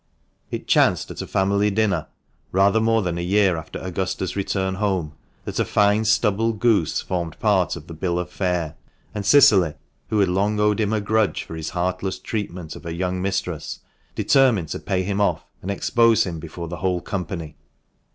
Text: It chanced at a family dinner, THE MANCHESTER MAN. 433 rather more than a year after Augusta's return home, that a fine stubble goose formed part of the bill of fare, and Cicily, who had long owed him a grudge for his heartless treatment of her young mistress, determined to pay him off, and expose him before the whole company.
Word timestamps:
It 0.49 0.65
chanced 0.67 1.11
at 1.11 1.21
a 1.21 1.27
family 1.27 1.69
dinner, 1.69 2.07
THE 2.51 2.57
MANCHESTER 2.57 2.79
MAN. 2.79 2.85
433 2.85 2.89
rather 2.89 2.91
more 2.91 3.01
than 3.03 3.17
a 3.19 3.29
year 3.29 3.55
after 3.55 3.77
Augusta's 3.79 4.35
return 4.35 4.75
home, 4.81 5.13
that 5.45 5.59
a 5.59 5.63
fine 5.63 6.05
stubble 6.05 6.53
goose 6.53 7.01
formed 7.01 7.39
part 7.39 7.75
of 7.75 7.85
the 7.85 7.93
bill 7.93 8.17
of 8.17 8.31
fare, 8.31 8.73
and 9.13 9.23
Cicily, 9.23 9.75
who 10.09 10.17
had 10.17 10.29
long 10.29 10.59
owed 10.59 10.79
him 10.79 10.91
a 10.91 11.01
grudge 11.01 11.43
for 11.43 11.55
his 11.55 11.69
heartless 11.69 12.17
treatment 12.17 12.75
of 12.75 12.83
her 12.85 12.91
young 12.91 13.21
mistress, 13.21 13.81
determined 14.15 14.69
to 14.69 14.79
pay 14.79 15.03
him 15.03 15.21
off, 15.21 15.45
and 15.61 15.69
expose 15.69 16.23
him 16.25 16.39
before 16.39 16.67
the 16.67 16.77
whole 16.77 17.01
company. 17.01 17.55